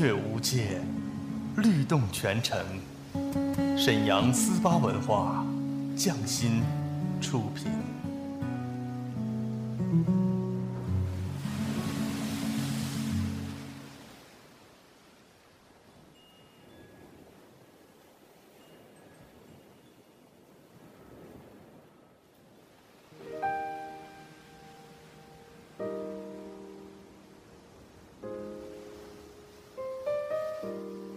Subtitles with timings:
[0.00, 0.80] 乐无界，
[1.58, 2.58] 律动全城。
[3.76, 5.44] 沈阳思巴文化，
[5.94, 6.62] 匠心
[7.20, 7.66] 出品。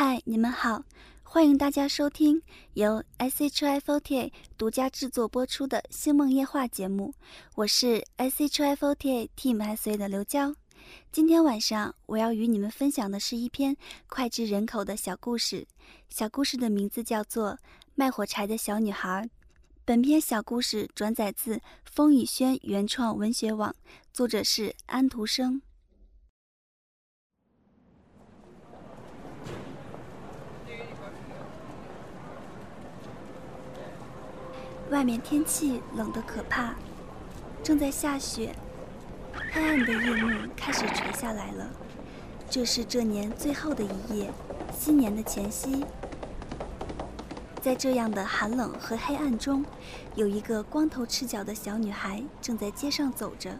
[0.00, 0.84] 嗨，你们好，
[1.24, 2.40] 欢迎大家收听
[2.74, 7.12] 由 SHI48 独家制作播出的《星梦夜话》节目，
[7.56, 10.54] 我是 SHI48 Team SA 的刘娇。
[11.10, 13.76] 今天晚上我要与你们分享的是一篇
[14.06, 15.66] 脍炙人口的小故事，
[16.08, 17.50] 小故事的名字叫做
[17.96, 19.24] 《卖火柴的小女孩》。
[19.84, 23.74] 本篇小故事转载自风雨轩原创文学网，
[24.12, 25.60] 作者是安徒生。
[34.90, 36.74] 外面天气冷得可怕，
[37.62, 38.54] 正在下雪，
[39.52, 41.68] 黑暗的夜幕开始垂下来了。
[42.48, 44.32] 这是这年最后的一夜，
[44.72, 45.84] 新年的前夕。
[47.60, 49.62] 在这样的寒冷和黑暗中，
[50.14, 53.54] 有一个光头赤脚的小女孩正在街上走着。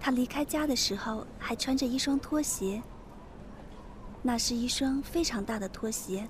[0.00, 2.82] 她离开家的时候还穿着一双拖鞋，
[4.22, 6.26] 那是一双非常大的拖鞋，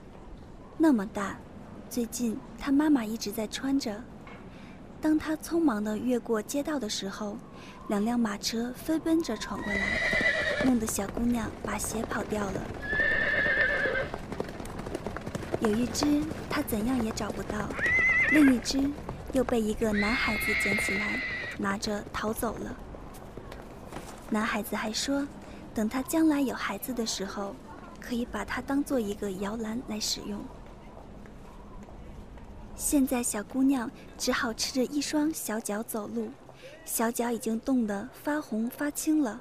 [0.77, 1.39] 那么大，
[1.89, 3.99] 最近她妈妈一直在穿着。
[5.01, 7.37] 当他匆忙地越过街道的时候，
[7.89, 10.01] 两辆马车飞奔着闯过来，
[10.65, 12.61] 弄得小姑娘把鞋跑掉了。
[15.61, 17.69] 有一只她怎样也找不到，
[18.33, 18.91] 另一只
[19.33, 21.21] 又被一个男孩子捡起来，
[21.59, 22.77] 拿着逃走了。
[24.31, 25.27] 男孩子还说，
[25.73, 27.55] 等他将来有孩子的时候，
[28.01, 30.45] 可以把它当做一个摇篮来使用。
[32.79, 36.31] 现在小姑娘只好赤着一双小脚走路，
[36.85, 39.41] 小脚已经冻得发红发青了。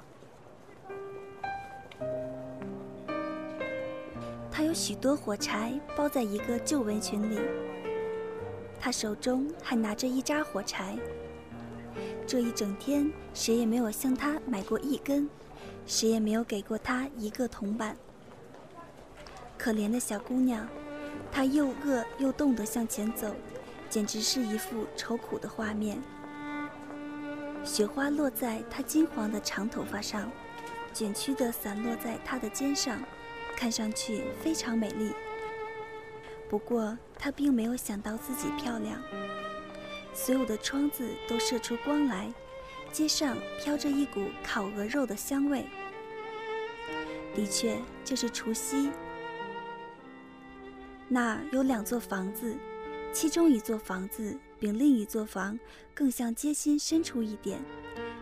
[4.50, 7.38] 她有许多火柴包在一个旧围裙里，
[8.80, 10.98] 她手中还拿着一扎火柴。
[12.26, 15.30] 这一整天，谁也没有向她买过一根，
[15.86, 17.96] 谁也没有给过她一个铜板。
[19.56, 20.68] 可怜的小姑娘。
[21.30, 23.34] 他又饿又冻地向前走，
[23.88, 26.02] 简直是一幅愁苦的画面。
[27.64, 30.30] 雪花落在她金黄的长头发上，
[30.94, 32.98] 卷曲地散落在她的肩上，
[33.56, 35.12] 看上去非常美丽。
[36.48, 39.02] 不过她并没有想到自己漂亮。
[40.14, 42.32] 所有的窗子都射出光来，
[42.90, 45.66] 街上飘着一股烤鹅肉的香味。
[47.34, 48.90] 的确，这是除夕。
[51.10, 52.54] 那有两座房子，
[53.14, 55.58] 其中一座房子比另一座房
[55.94, 57.58] 更向街心深处一点。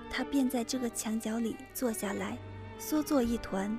[0.09, 2.39] 他便在这个墙角里坐下来，
[2.79, 3.77] 缩作一团。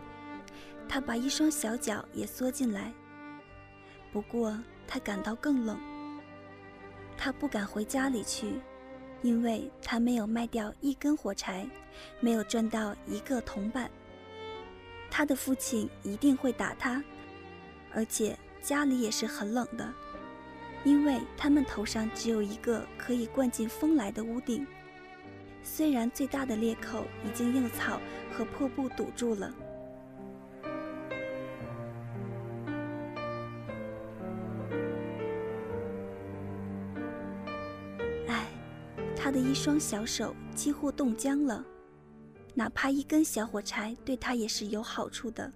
[0.89, 2.93] 他把一双小脚也缩进来。
[4.11, 5.79] 不过他感到更冷。
[7.17, 8.59] 他不敢回家里去，
[9.21, 11.65] 因为他没有卖掉一根火柴，
[12.19, 13.89] 没有赚到一个铜板。
[15.09, 17.01] 他的父亲一定会打他，
[17.93, 18.37] 而且。
[18.61, 19.93] 家里也是很冷的，
[20.83, 24.65] 因为他们头上只有一个可以灌进风来的屋顶。
[25.63, 27.99] 虽然最大的裂口已经用草
[28.31, 29.53] 和破布堵住了，
[38.27, 38.47] 哎，
[39.15, 41.63] 他的一双小手几乎冻僵了。
[42.53, 45.51] 哪怕一根小火柴对他也是有好处的，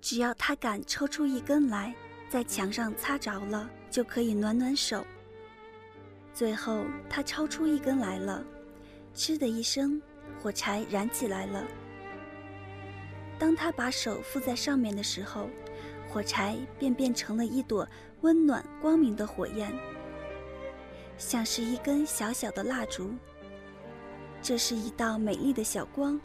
[0.00, 1.94] 只要他敢抽出一根来。
[2.28, 5.04] 在墙上擦着了，就可以暖暖手。
[6.34, 8.44] 最后，他抽出一根来了，
[9.14, 10.00] 嗤的一声，
[10.42, 11.64] 火柴燃起来了。
[13.38, 15.48] 当他把手附在上面的时候，
[16.08, 17.86] 火柴便变成了一朵
[18.22, 19.72] 温暖光明的火焰，
[21.18, 23.14] 像是一根小小的蜡烛。
[24.42, 26.20] 这是一道美丽的小光，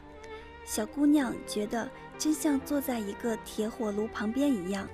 [0.65, 4.87] 小姑娘觉得真像坐在一个铁火炉旁边一样，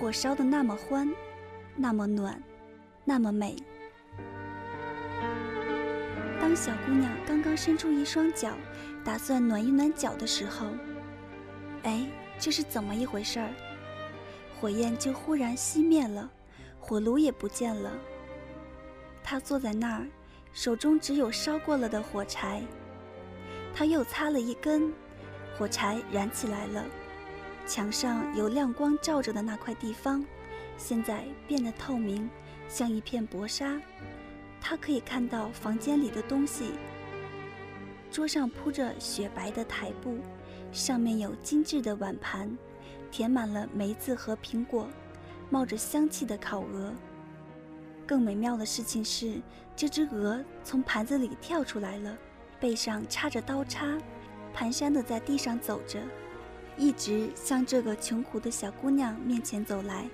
[0.00, 1.12] 火烧的那么欢，
[1.76, 2.42] 那么暖，
[3.04, 3.54] 那么美。
[6.40, 8.56] 当小姑娘刚刚伸出一双脚，
[9.04, 10.68] 打算暖一暖脚的时候，
[11.82, 12.06] 哎，
[12.38, 13.50] 这是怎么一回事儿？
[14.58, 16.30] 火焰就忽然熄灭了，
[16.78, 17.92] 火炉也不见了。
[19.22, 20.06] 她坐在那儿。
[20.52, 22.60] 手中只有烧过了的火柴，
[23.72, 24.92] 他又擦了一根，
[25.56, 26.84] 火柴燃起来了。
[27.70, 30.26] 墙上有亮光照着的那块地方，
[30.76, 32.28] 现在变得透明，
[32.68, 33.80] 像一片薄纱。
[34.60, 36.72] 他可以看到房间里的东西。
[38.10, 40.18] 桌上铺着雪白的台布，
[40.72, 42.58] 上面有精致的碗盘，
[43.08, 44.88] 填满了梅子和苹果，
[45.48, 46.92] 冒着香气的烤鹅。
[48.04, 49.40] 更美妙的事情是，
[49.76, 52.18] 这只鹅从盘子里跳出来了，
[52.58, 53.96] 背上插着刀叉，
[54.52, 56.00] 蹒跚地在地上走着，
[56.80, 60.08] 一直向这个穷苦的小姑娘面前走来。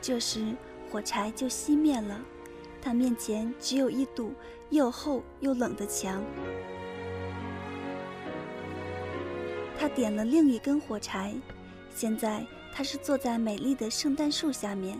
[0.00, 0.54] 这时，
[0.88, 2.20] 火柴就熄灭了，
[2.80, 4.32] 她面前只有一堵
[4.70, 6.22] 又厚又冷的墙。
[9.76, 11.34] 她点了另一根火柴，
[11.92, 14.96] 现在她是坐在美丽的圣诞树下面。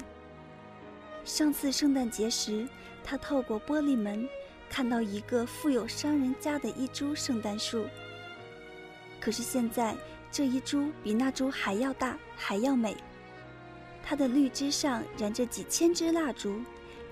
[1.24, 2.66] 上次圣诞节时，
[3.04, 4.28] 他透过玻璃门
[4.68, 7.86] 看到一个富有商人家的一株圣诞树。
[9.20, 9.96] 可是现在，
[10.30, 12.96] 这一株比那株还要大，还要美。
[14.02, 16.60] 它的绿枝上燃着几千支蜡烛，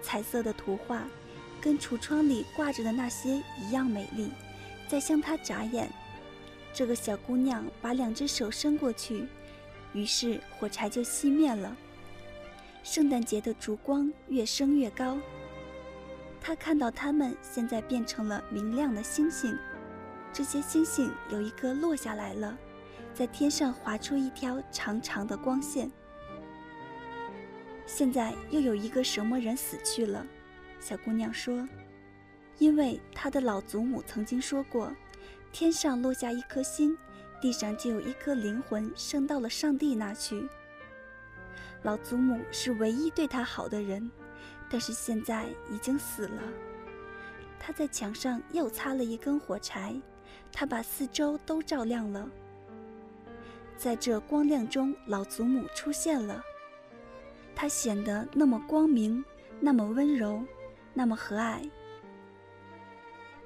[0.02, 1.02] 彩色的图画，
[1.61, 4.31] 跟橱窗里挂着的那些一样美丽，
[4.88, 5.90] 在向他眨眼。
[6.72, 9.26] 这个小姑娘把两只手伸过去，
[9.93, 11.76] 于是火柴就熄灭了。
[12.82, 15.19] 圣诞节的烛光越升越高，
[16.40, 19.56] 他看到它们现在变成了明亮的星星，
[20.32, 22.58] 这些星星有一颗落下来了，
[23.14, 25.90] 在天上划出一条长长的光线。
[27.87, 30.26] 现在又有一个什么人死去了？
[30.81, 31.66] 小姑娘说
[32.58, 34.93] ：“因为她的老祖母曾经说过，
[35.52, 36.96] 天上落下一颗星，
[37.40, 40.49] 地上就有一颗灵魂升到了上帝那去。”
[41.84, 44.11] 老祖母是唯一对她好的人，
[44.69, 46.43] 但是现在已经死了。
[47.61, 49.94] 他在墙上又擦了一根火柴，
[50.52, 52.28] 他把四周都照亮了。
[53.76, 56.43] 在这光亮中，老祖母出现了，
[57.54, 59.25] 她显得那么光明，
[59.61, 60.43] 那么温柔，
[60.93, 61.69] 那么和蔼。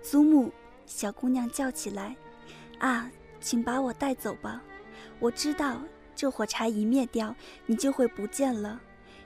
[0.02, 0.52] 祖母，
[0.87, 2.16] 小姑娘叫起来
[2.78, 4.62] ：“啊，请把我带走吧！
[5.18, 5.80] 我知道。”
[6.18, 7.32] 这火柴一灭掉，
[7.64, 8.80] 你就会不见了，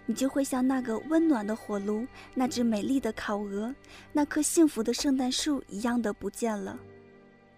[0.05, 3.75] 你就会像那个温暖的火炉、那只美丽的烤鹅、
[4.13, 6.79] 那棵幸福的圣诞树一样的不见了。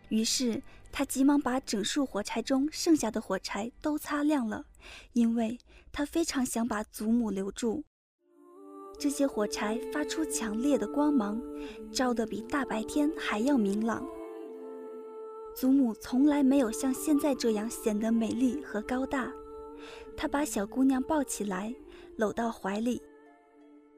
[0.08, 0.62] 于是
[0.96, 4.64] 他急忙把整束火柴中剩下的火柴都擦亮了，
[5.12, 5.58] 因为
[5.90, 7.82] 他非常想把祖母留住。
[8.96, 11.42] 这些火柴发出强烈的光芒，
[11.92, 14.06] 照得比大白天还要明朗。
[15.56, 19.32] 祖母从来没有像现在这样显得美丽和高大。
[20.16, 21.74] 她把小姑娘抱起来，
[22.16, 23.02] 搂到怀里。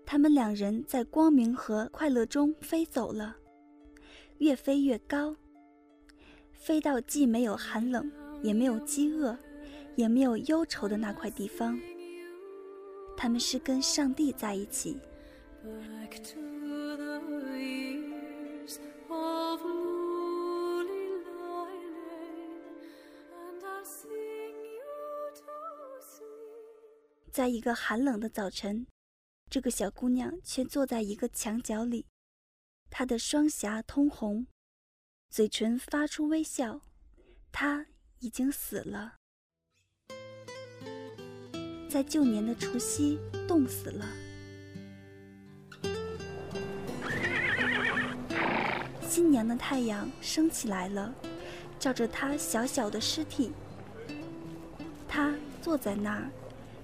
[0.07, 3.37] 他们两人在光明和快乐中飞走了，
[4.39, 5.37] 越飞越高，
[6.59, 8.11] 飞到既没有寒冷，
[8.43, 9.39] 也没有饥饿，
[9.95, 11.79] 也没有忧愁的那块地方。
[13.17, 14.99] 他们是跟上帝在一起。
[27.31, 28.87] 在一个寒冷的早晨，
[29.51, 32.07] 这个小姑娘却坐在一个墙角里，
[32.91, 34.47] 她的双颊通红，
[35.37, 36.81] 嘴唇发出微笑。
[37.53, 37.85] 她
[38.21, 39.17] 已经死了，
[41.91, 44.07] 在旧年的除夕冻死了。
[49.07, 51.15] 新年的太阳升起来了，
[51.79, 53.53] 照着她小小的尸体。
[55.07, 56.31] 她坐在那儿。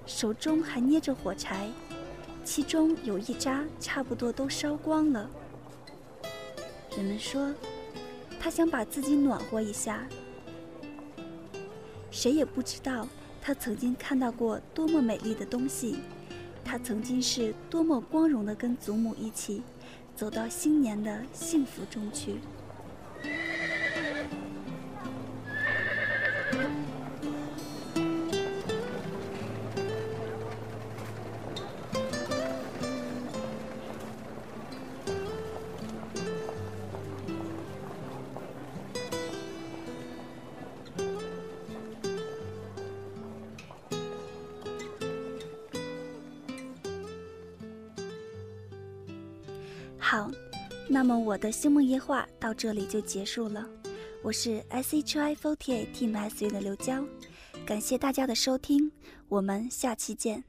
[0.04, 1.71] 手中还捏着火柴，
[2.44, 5.30] 其中有一扎差不多都烧光了。
[6.94, 7.50] 人们说，
[8.42, 10.04] 他想把自己暖和一下。
[12.11, 13.06] 谁也不知道
[13.40, 15.99] 他曾经看到过多么美丽的东西，
[16.64, 19.62] 他曾经是多么光荣的跟祖母一起
[20.16, 22.40] 走到新年的幸福中去。
[50.04, 50.28] 好，
[50.88, 53.64] 那么我的星梦夜话到这里就结束了。
[54.21, 57.04] 我是 S H I Forty Eight Team S 的刘娇，
[57.64, 58.90] 感谢大家的收听，
[59.28, 60.42] 我们下期见。